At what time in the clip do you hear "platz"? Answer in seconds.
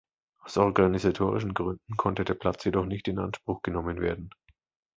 2.33-2.63